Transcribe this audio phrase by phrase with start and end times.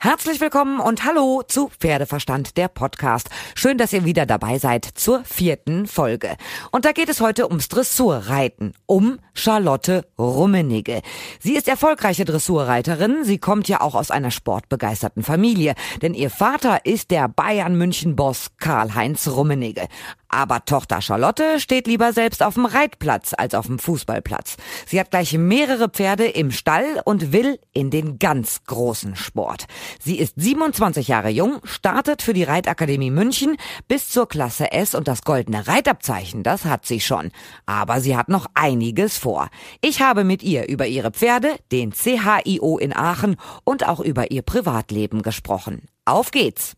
[0.00, 3.30] Herzlich willkommen und hallo zu Pferdeverstand, der Podcast.
[3.56, 6.36] Schön, dass ihr wieder dabei seid zur vierten Folge.
[6.70, 11.02] Und da geht es heute ums Dressurreiten, um Charlotte Rummenigge.
[11.40, 13.24] Sie ist erfolgreiche Dressurreiterin.
[13.24, 18.14] Sie kommt ja auch aus einer sportbegeisterten Familie, denn ihr Vater ist der Bayern München
[18.14, 19.88] Boss Karl-Heinz Rummenigge.
[20.28, 24.56] Aber Tochter Charlotte steht lieber selbst auf dem Reitplatz als auf dem Fußballplatz.
[24.86, 29.66] Sie hat gleich mehrere Pferde im Stall und will in den ganz großen Sport.
[30.00, 33.56] Sie ist 27 Jahre jung, startet für die Reitakademie München
[33.88, 37.30] bis zur Klasse S und das goldene Reitabzeichen, das hat sie schon.
[37.66, 39.48] Aber sie hat noch einiges vor.
[39.80, 44.42] Ich habe mit ihr über ihre Pferde, den CHIO in Aachen und auch über ihr
[44.42, 45.88] Privatleben gesprochen.
[46.04, 46.76] Auf geht's!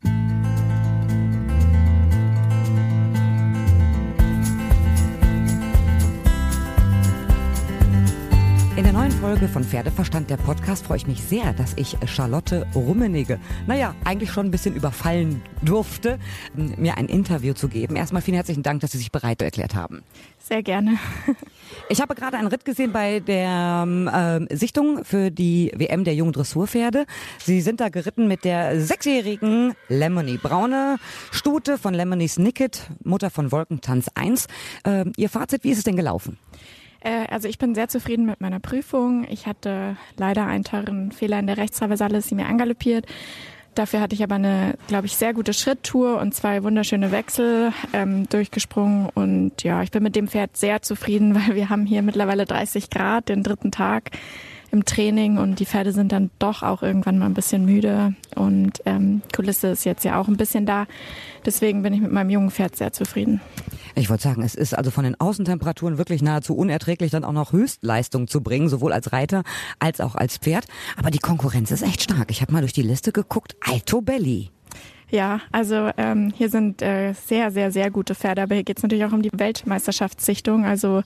[8.90, 13.38] Der neuen Folge von Pferdeverstand, der Podcast, freue ich mich sehr, dass ich Charlotte Rummenigge,
[13.68, 16.18] naja, eigentlich schon ein bisschen überfallen durfte,
[16.54, 17.94] mir ein Interview zu geben.
[17.94, 20.02] Erstmal vielen herzlichen Dank, dass Sie sich bereit erklärt haben.
[20.38, 20.96] Sehr gerne.
[21.88, 23.86] Ich habe gerade einen Ritt gesehen bei der
[24.50, 27.06] äh, Sichtung für die WM der jungen Dressurpferde.
[27.38, 30.96] Sie sind da geritten mit der sechsjährigen Lemony Braune
[31.30, 34.48] Stute von Lemony Snicket, Mutter von Wolkentanz 1.
[34.82, 36.38] Äh, ihr Fazit, wie ist es denn gelaufen?
[37.00, 39.26] Äh, also ich bin sehr zufrieden mit meiner Prüfung.
[39.28, 43.06] Ich hatte leider einen teuren Fehler in der Rechtstraversale, sie mir angaloppiert.
[43.74, 48.28] Dafür hatte ich aber eine, glaube ich, sehr gute Schritttour und zwei wunderschöne Wechsel ähm,
[48.28, 49.08] durchgesprungen.
[49.14, 52.90] Und ja, ich bin mit dem Pferd sehr zufrieden, weil wir haben hier mittlerweile 30
[52.90, 54.10] Grad, den dritten Tag
[54.72, 58.80] im Training und die Pferde sind dann doch auch irgendwann mal ein bisschen müde und
[58.86, 60.86] ähm, Kulisse ist jetzt ja auch ein bisschen da.
[61.44, 63.40] Deswegen bin ich mit meinem jungen Pferd sehr zufrieden.
[63.94, 67.52] Ich wollte sagen, es ist also von den Außentemperaturen wirklich nahezu unerträglich, dann auch noch
[67.52, 69.42] Höchstleistung zu bringen, sowohl als Reiter
[69.78, 70.66] als auch als Pferd.
[70.96, 72.30] Aber die Konkurrenz ist echt stark.
[72.30, 73.56] Ich habe mal durch die Liste geguckt.
[73.60, 74.50] Alto Belli.
[75.10, 78.82] Ja, also ähm, hier sind äh, sehr, sehr, sehr gute Pferde, aber hier geht es
[78.84, 80.64] natürlich auch um die Weltmeisterschaftssichtung.
[80.64, 81.02] Also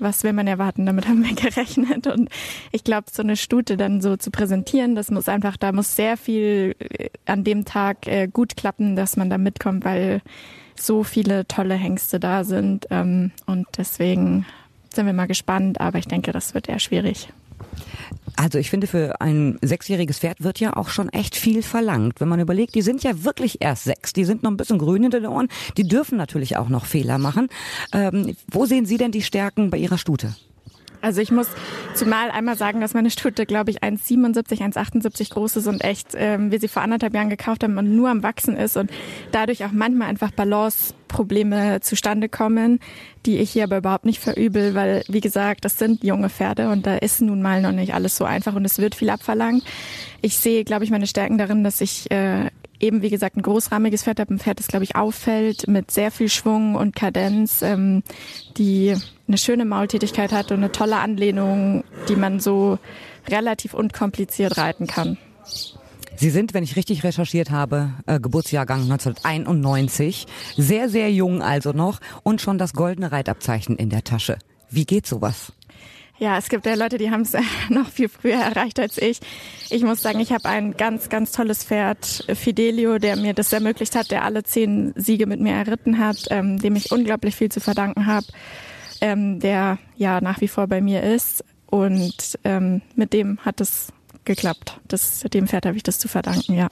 [0.00, 0.86] was will man erwarten?
[0.86, 2.06] Damit haben wir gerechnet.
[2.06, 2.28] Und
[2.72, 6.16] ich glaube, so eine Stute dann so zu präsentieren, das muss einfach, da muss sehr
[6.16, 10.22] viel äh, an dem Tag äh, gut klappen, dass man da mitkommt, weil
[10.74, 12.86] so viele tolle Hengste da sind.
[12.90, 14.46] Ähm, und deswegen
[14.92, 17.28] sind wir mal gespannt, aber ich denke, das wird eher schwierig.
[18.36, 22.20] Also ich finde, für ein sechsjähriges Pferd wird ja auch schon echt viel verlangt.
[22.20, 25.02] Wenn man überlegt, die sind ja wirklich erst sechs, die sind noch ein bisschen grün
[25.02, 27.48] hinter den Ohren, die dürfen natürlich auch noch Fehler machen.
[27.92, 30.34] Ähm, wo sehen Sie denn die Stärken bei Ihrer Stute?
[31.02, 31.48] Also ich muss
[31.94, 36.50] zumal einmal sagen, dass meine Stute, glaube ich, 1,77, 1,78 groß ist und echt, ähm,
[36.50, 38.90] wir sie vor anderthalb Jahren gekauft haben und nur am Wachsen ist und
[39.32, 42.80] dadurch auch manchmal einfach Balanceprobleme zustande kommen,
[43.26, 46.86] die ich hier aber überhaupt nicht verübel, weil, wie gesagt, das sind junge Pferde und
[46.86, 49.64] da ist nun mal noch nicht alles so einfach und es wird viel abverlangt.
[50.20, 52.50] Ich sehe, glaube ich, meine Stärken darin, dass ich äh,
[52.80, 56.10] eben, wie gesagt, ein großrahmiges Pferd habe, ein Pferd, das, glaube ich, auffällt mit sehr
[56.10, 58.02] viel Schwung und Kadenz, ähm,
[58.56, 58.96] die
[59.28, 62.78] eine schöne Maultätigkeit hat und eine tolle Anlehnung, die man so
[63.28, 65.18] relativ unkompliziert reiten kann.
[66.16, 70.26] Sie sind, wenn ich richtig recherchiert habe, äh, Geburtsjahrgang 1991,
[70.56, 74.38] sehr, sehr jung also noch und schon das goldene Reitabzeichen in der Tasche.
[74.68, 75.52] Wie geht sowas?
[76.20, 77.34] Ja, es gibt ja Leute, die haben es
[77.70, 79.20] noch viel früher erreicht als ich.
[79.70, 83.96] Ich muss sagen, ich habe ein ganz, ganz tolles Pferd, Fidelio, der mir das ermöglicht
[83.96, 87.60] hat, der alle zehn Siege mit mir erritten hat, ähm, dem ich unglaublich viel zu
[87.60, 88.26] verdanken habe,
[89.00, 91.42] ähm, der ja nach wie vor bei mir ist.
[91.70, 93.90] Und ähm, mit dem hat es
[94.26, 94.78] geklappt.
[94.88, 96.68] Das, dem Pferd habe ich das zu verdanken, ja.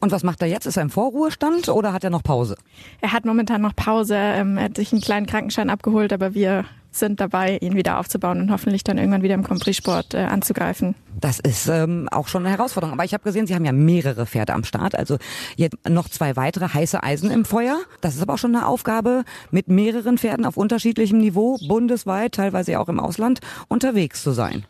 [0.00, 0.64] Und was macht er jetzt?
[0.64, 2.56] Ist er im Vorruhestand oder hat er noch Pause?
[3.02, 4.16] Er hat momentan noch Pause.
[4.16, 8.40] Ähm, er hat sich einen kleinen Krankenschein abgeholt, aber wir sind dabei, ihn wieder aufzubauen
[8.40, 10.94] und hoffentlich dann irgendwann wieder im Compris-Sport äh, anzugreifen.
[11.20, 12.94] Das ist ähm, auch schon eine Herausforderung.
[12.94, 14.94] Aber ich habe gesehen, Sie haben ja mehrere Pferde am Start.
[14.94, 15.18] Also
[15.56, 17.78] jetzt noch zwei weitere heiße Eisen im Feuer.
[18.00, 22.78] Das ist aber auch schon eine Aufgabe, mit mehreren Pferden auf unterschiedlichem Niveau, bundesweit, teilweise
[22.78, 24.64] auch im Ausland, unterwegs zu sein.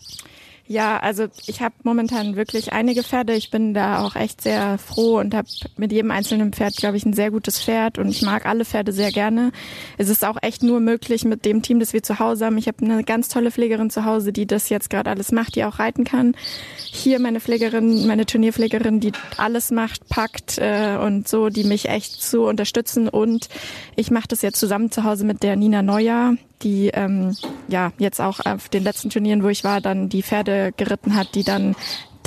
[0.71, 3.33] Ja, also ich habe momentan wirklich einige Pferde.
[3.33, 5.49] Ich bin da auch echt sehr froh und habe
[5.79, 8.93] mit jedem einzelnen Pferd, glaube ich, ein sehr gutes Pferd und ich mag alle Pferde
[8.93, 9.51] sehr gerne.
[9.97, 12.59] Es ist auch echt nur möglich mit dem Team, das wir zu Hause haben.
[12.59, 15.65] Ich habe eine ganz tolle Pflegerin zu Hause, die das jetzt gerade alles macht, die
[15.65, 16.37] auch reiten kann.
[16.77, 22.21] Hier meine Pflegerin, meine Turnierpflegerin, die alles macht, packt äh, und so, die mich echt
[22.21, 23.09] so unterstützen.
[23.09, 23.49] Und
[23.97, 27.37] ich mache das jetzt zusammen zu Hause mit der Nina Neuer, die ähm,
[27.69, 31.35] ja jetzt auch auf den letzten Turnieren, wo ich war, dann die Pferde geritten hat,
[31.35, 31.75] die dann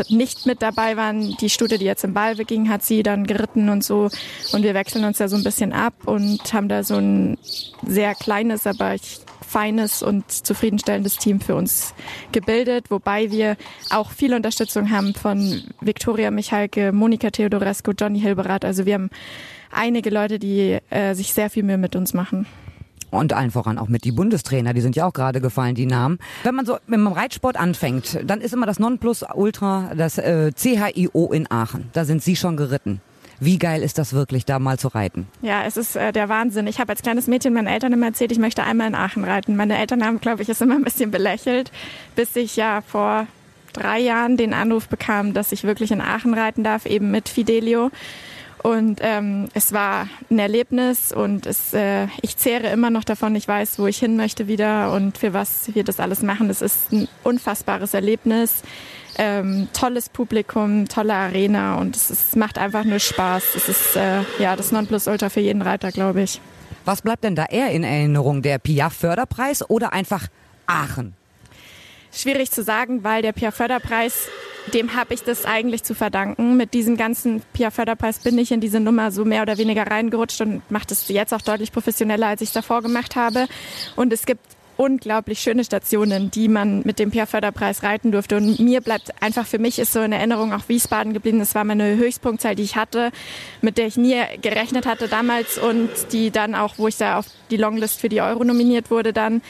[0.10, 1.36] nicht mit dabei waren.
[1.38, 4.10] Die Stute, die jetzt im Ball ging, hat sie dann geritten und so.
[4.52, 7.38] Und wir wechseln uns da so ein bisschen ab und haben da so ein
[7.86, 8.96] sehr kleines, aber
[9.52, 11.94] feines und zufriedenstellendes Team für uns
[12.32, 13.58] gebildet, wobei wir
[13.90, 18.64] auch viel Unterstützung haben von Viktoria Michalke, Monika Theodorescu, Johnny Hilberath.
[18.64, 19.10] Also wir haben
[19.70, 22.48] einige Leute, die äh, sich sehr viel Mühe mit uns machen.
[23.12, 26.18] Und allen voran auch mit die Bundestrainer, die sind ja auch gerade gefallen, die Namen.
[26.44, 31.32] Wenn man so mit dem Reitsport anfängt, dann ist immer das Nonplusultra das äh, CHIO
[31.32, 31.90] in Aachen.
[31.94, 33.02] Da sind Sie schon geritten.
[33.44, 35.28] Wie geil ist das wirklich, da mal zu reiten?
[35.42, 36.68] Ja, es ist äh, der Wahnsinn.
[36.68, 39.56] Ich habe als kleines Mädchen meinen Eltern immer erzählt, ich möchte einmal in Aachen reiten.
[39.56, 41.72] Meine Eltern haben, glaube ich, es immer ein bisschen belächelt,
[42.16, 43.26] bis ich ja vor
[43.74, 47.90] drei Jahren den Anruf bekam, dass ich wirklich in Aachen reiten darf, eben mit Fidelio.
[48.64, 53.36] Und ähm, es war ein Erlebnis und es, äh, ich zehre immer noch davon.
[53.36, 56.50] Ich weiß, wo ich hin möchte wieder und für was wir das alles machen.
[56.50, 58.62] Es ist ein unfassbares Erlebnis.
[59.18, 63.56] Ähm, tolles Publikum, tolle Arena und es, es macht einfach nur Spaß.
[63.56, 66.40] Es ist äh, ja das Nonplusultra für jeden Reiter, glaube ich.
[66.86, 68.42] Was bleibt denn da eher in Erinnerung?
[68.42, 70.28] Der Piaf-Förderpreis oder einfach
[70.66, 71.14] Aachen?
[72.14, 74.28] Schwierig zu sagen, weil der Pia-Förderpreis,
[74.74, 76.58] dem habe ich das eigentlich zu verdanken.
[76.58, 80.70] Mit diesem ganzen Pia-Förderpreis bin ich in diese Nummer so mehr oder weniger reingerutscht und
[80.70, 83.48] mache das jetzt auch deutlich professioneller, als ich es davor gemacht habe.
[83.96, 84.42] Und es gibt
[84.82, 88.38] unglaublich schöne Stationen, die man mit dem Pia-Förderpreis reiten durfte.
[88.38, 91.40] Und mir bleibt einfach für mich ist so in Erinnerung auch Wiesbaden geblieben.
[91.40, 93.12] Das war meine Höchstpunktzahl, die ich hatte,
[93.62, 97.26] mit der ich nie gerechnet hatte damals und die dann auch, wo ich da auf
[97.52, 99.42] die Longlist für die Euro nominiert wurde, dann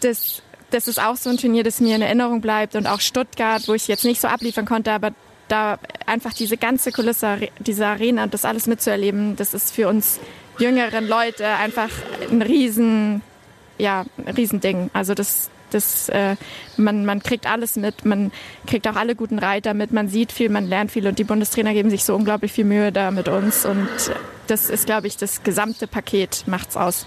[0.00, 2.76] das das ist auch so ein Turnier, das mir in Erinnerung bleibt.
[2.76, 5.12] Und auch Stuttgart, wo ich jetzt nicht so abliefern konnte, aber
[5.48, 10.20] da einfach diese ganze Kulisse, diese Arena und das alles mitzuerleben, das ist für uns
[10.58, 11.88] jüngeren Leute einfach
[12.30, 13.22] ein riesen,
[13.78, 14.90] ja, ein Riesending.
[14.92, 16.36] Also das, das, äh,
[16.76, 18.30] man, man kriegt alles mit, man
[18.66, 21.72] kriegt auch alle guten Reiter mit, man sieht viel, man lernt viel und die Bundestrainer
[21.72, 23.88] geben sich so unglaublich viel Mühe da mit uns und
[24.48, 27.06] das ist, glaube ich, das gesamte Paket macht's aus.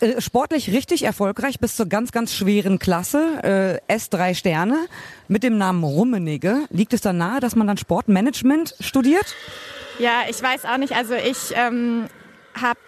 [0.00, 4.86] Äh, sportlich richtig erfolgreich bis zur ganz, ganz schweren Klasse, äh, S3 Sterne,
[5.28, 6.66] mit dem Namen Rummenigge.
[6.70, 9.34] Liegt es da nahe, dass man dann Sportmanagement studiert?
[9.98, 10.94] Ja, ich weiß auch nicht.
[10.94, 12.06] Also ich ähm,
[12.60, 12.78] habe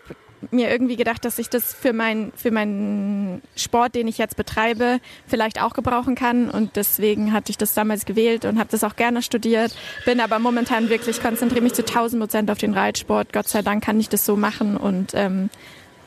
[0.51, 5.01] mir irgendwie gedacht, dass ich das für, mein, für meinen Sport, den ich jetzt betreibe,
[5.27, 6.51] vielleicht auch gebrauchen kann.
[6.51, 9.75] Und deswegen hatte ich das damals gewählt und habe das auch gerne studiert.
[10.05, 13.33] Bin aber momentan wirklich, konzentriere mich zu 1000 Prozent auf den Reitsport.
[13.33, 15.51] Gott sei Dank kann ich das so machen und ähm,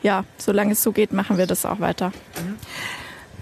[0.02, 2.12] ja, solange es so geht, machen wir das auch weiter.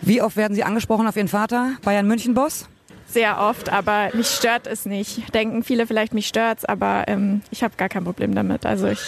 [0.03, 2.69] Wie oft werden Sie angesprochen auf Ihren Vater, Bayern München Boss?
[3.09, 5.33] Sehr oft, aber mich stört es nicht.
[5.33, 8.67] Denken viele vielleicht, mich stört's, aber ähm, ich habe gar kein Problem damit.
[8.67, 8.99] Also ich,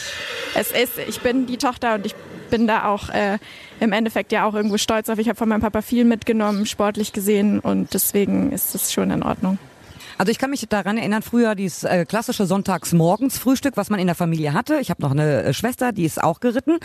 [0.54, 2.14] es ist, ich bin die Tochter und ich
[2.50, 3.38] bin da auch äh,
[3.80, 5.18] im Endeffekt ja auch irgendwo stolz auf.
[5.18, 9.22] Ich habe von meinem Papa viel mitgenommen, sportlich gesehen und deswegen ist es schon in
[9.22, 9.58] Ordnung.
[10.18, 14.16] Also ich kann mich daran erinnern, früher dieses äh, klassische Sonntagsmorgens-Frühstück, was man in der
[14.16, 14.78] Familie hatte.
[14.80, 16.78] Ich habe noch eine äh, Schwester, die ist auch geritten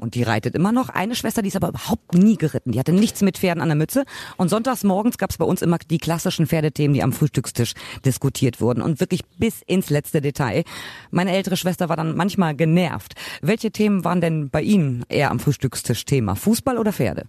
[0.00, 0.88] und die reitet immer noch.
[0.88, 2.72] Eine Schwester, die ist aber überhaupt nie geritten.
[2.72, 4.04] Die hatte nichts mit Pferden an der Mütze.
[4.38, 8.60] Und sonntags morgens gab es bei uns immer die klassischen Pferdethemen, die am Frühstückstisch diskutiert
[8.60, 10.64] wurden und wirklich bis ins letzte Detail.
[11.12, 13.14] Meine ältere Schwester war dann manchmal genervt.
[13.40, 16.34] Welche Themen waren denn bei Ihnen eher am Frühstückstisch Thema?
[16.34, 17.26] Fußball oder Pferde?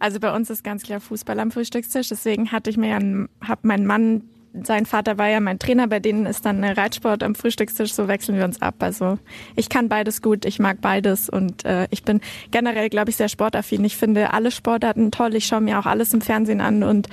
[0.00, 2.08] Also bei uns ist ganz klar Fußball am Frühstückstisch.
[2.08, 2.98] Deswegen hatte ich mir ja,
[3.46, 4.22] hab meinen Mann
[4.62, 8.38] sein Vater war ja mein Trainer, bei denen ist dann Reitsport am Frühstückstisch, so wechseln
[8.38, 8.76] wir uns ab.
[8.78, 9.18] Also
[9.56, 12.20] ich kann beides gut, ich mag beides und äh, ich bin
[12.50, 13.84] generell, glaube ich, sehr sportaffin.
[13.84, 17.08] Ich finde alle Sportarten toll, ich schaue mir auch alles im Fernsehen an und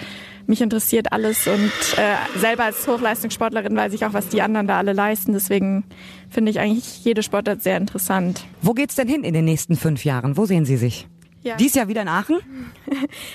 [0.45, 4.77] mich interessiert alles und äh, selber als Hochleistungssportlerin weiß ich auch, was die anderen da
[4.77, 5.33] alle leisten.
[5.33, 5.83] Deswegen
[6.29, 8.45] finde ich eigentlich jede Sportart sehr interessant.
[8.61, 10.37] Wo geht's denn hin in den nächsten fünf Jahren?
[10.37, 11.07] Wo sehen Sie sich?
[11.43, 11.55] Ja.
[11.55, 12.37] Dies Jahr wieder in Aachen?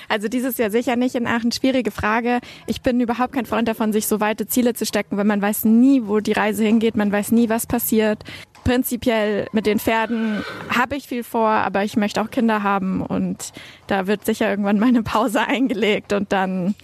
[0.09, 1.51] Also dieses Jahr sicher nicht in Aachen.
[1.51, 2.39] Schwierige Frage.
[2.67, 5.65] Ich bin überhaupt kein Freund davon, sich so weite Ziele zu stecken, weil man weiß
[5.65, 6.95] nie, wo die Reise hingeht.
[6.95, 8.23] Man weiß nie, was passiert.
[8.63, 13.51] Prinzipiell mit den Pferden habe ich viel vor, aber ich möchte auch Kinder haben und
[13.87, 16.75] da wird sicher irgendwann meine Pause eingelegt und dann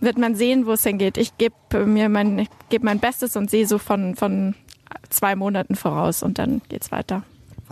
[0.00, 1.16] wird man sehen, wo es hingeht.
[1.16, 4.54] Ich gebe mir mein, ich gebe mein Bestes und sehe so von, von
[5.08, 7.22] zwei Monaten voraus und dann geht's weiter.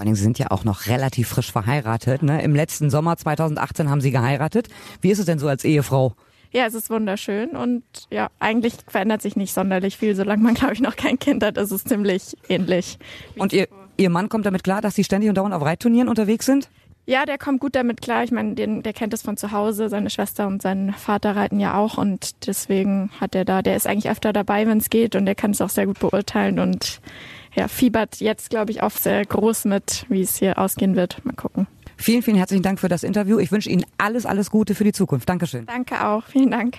[0.02, 2.24] Vor Dingen, Sie sind ja auch noch relativ frisch verheiratet.
[2.24, 2.42] Ne?
[2.42, 4.66] Im letzten Sommer 2018 haben Sie geheiratet.
[5.00, 6.14] Wie ist es denn so als Ehefrau?
[6.50, 10.72] Ja, es ist wunderschön und ja, eigentlich verändert sich nicht sonderlich viel, solange man, glaube
[10.72, 11.56] ich, noch kein Kind hat.
[11.56, 12.98] ist Es ziemlich ähnlich.
[13.36, 16.46] Und ihr, ihr Mann kommt damit klar, dass Sie ständig und dauernd auf Reitturnieren unterwegs
[16.46, 16.68] sind?
[17.06, 18.24] Ja, der kommt gut damit klar.
[18.24, 19.88] Ich meine, den, der kennt es von zu Hause.
[19.88, 23.86] Seine Schwester und sein Vater reiten ja auch und deswegen hat er da, der ist
[23.86, 27.00] eigentlich öfter dabei, wenn es geht und der kann es auch sehr gut beurteilen und
[27.54, 31.24] ja, fiebert jetzt, glaube ich, auch sehr groß mit, wie es hier ausgehen wird.
[31.24, 31.66] Mal gucken.
[31.96, 33.38] Vielen, vielen herzlichen Dank für das Interview.
[33.38, 35.28] Ich wünsche Ihnen alles, alles Gute für die Zukunft.
[35.28, 35.66] Dankeschön.
[35.66, 36.24] Danke auch.
[36.24, 36.78] Vielen Dank.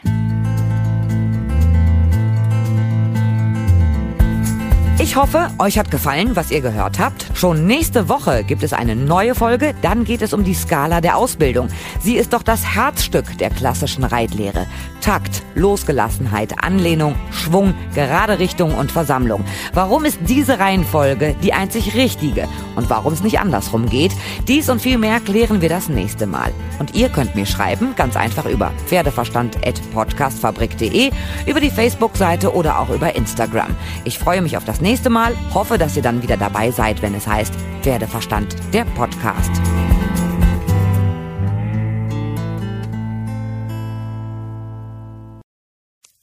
[5.03, 7.25] Ich hoffe, euch hat gefallen, was ihr gehört habt.
[7.33, 9.75] Schon nächste Woche gibt es eine neue Folge.
[9.81, 11.67] Dann geht es um die Skala der Ausbildung.
[11.99, 14.65] Sie ist doch das Herzstück der klassischen Reitlehre.
[15.01, 19.43] Takt, Losgelassenheit, Anlehnung, Schwung, gerade Richtung und Versammlung.
[19.73, 22.47] Warum ist diese Reihenfolge die einzig richtige?
[22.77, 24.13] Und warum es nicht andersrum geht?
[24.47, 26.53] Dies und viel mehr klären wir das nächste Mal.
[26.79, 31.11] Und ihr könnt mir schreiben, ganz einfach über pferdeverstand.podcastfabrik.de,
[31.45, 33.75] über die Facebook-Seite oder auch über Instagram.
[34.05, 37.15] Ich freue mich auf das nächste Mal, hoffe, dass ihr dann wieder dabei seid, wenn
[37.15, 39.51] es heißt Pferdeverstand, der Podcast.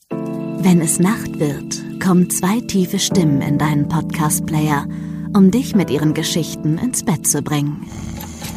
[0.09, 4.87] Wenn es Nacht wird, kommen zwei tiefe Stimmen in deinen Podcast-Player,
[5.35, 7.85] um dich mit ihren Geschichten ins Bett zu bringen.